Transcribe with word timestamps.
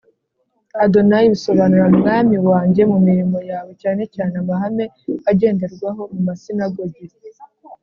Adonai 0.83 1.25
bisobanura 1.33 1.85
Mwami 1.97 2.37
wanjye 2.49 2.81
mu 2.91 2.97
mirimo 3.07 3.37
ya 3.49 3.59
we 3.65 3.73
cyane 3.81 4.03
cyane 4.15 4.33
amahame 4.41 4.85
agenderwaho 5.29 6.01
mu 6.13 6.21
masinagogi 6.27 7.03